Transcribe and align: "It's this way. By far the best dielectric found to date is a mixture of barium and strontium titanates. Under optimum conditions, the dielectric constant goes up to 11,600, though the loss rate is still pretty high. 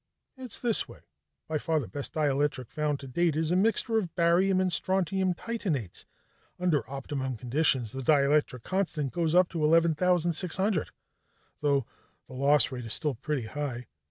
"It's 0.35 0.57
this 0.57 0.87
way. 0.89 1.01
By 1.47 1.59
far 1.59 1.79
the 1.79 1.87
best 1.87 2.13
dielectric 2.13 2.71
found 2.71 2.99
to 3.01 3.07
date 3.07 3.35
is 3.35 3.51
a 3.51 3.55
mixture 3.55 3.99
of 3.99 4.15
barium 4.15 4.59
and 4.59 4.73
strontium 4.73 5.35
titanates. 5.35 6.05
Under 6.59 6.89
optimum 6.89 7.37
conditions, 7.37 7.91
the 7.91 8.01
dielectric 8.01 8.63
constant 8.63 9.13
goes 9.13 9.35
up 9.35 9.47
to 9.49 9.63
11,600, 9.63 10.89
though 11.59 11.85
the 12.25 12.33
loss 12.33 12.71
rate 12.71 12.85
is 12.85 12.95
still 12.95 13.13
pretty 13.13 13.43
high. 13.45 13.85